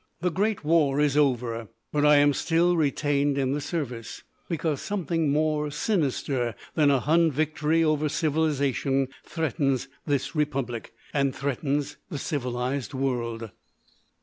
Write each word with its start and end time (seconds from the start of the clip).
"The 0.21 0.31
great 0.31 0.63
war 0.65 0.99
is 0.99 1.15
over; 1.15 1.67
but 1.91 2.03
I 2.03 2.15
am 2.15 2.33
still 2.33 2.75
retained 2.75 3.37
in 3.37 3.51
the 3.51 3.61
service. 3.61 4.23
Because 4.49 4.81
something 4.81 5.29
more 5.31 5.69
sinister 5.69 6.55
than 6.73 6.89
a 6.89 6.99
hun 6.99 7.29
victory 7.29 7.83
over 7.83 8.09
civilisation 8.09 9.09
threatens 9.23 9.89
this 10.07 10.35
Republic. 10.35 10.91
And 11.13 11.35
threatens 11.35 11.97
the 12.09 12.17
civilised 12.17 12.95
world." 12.95 13.51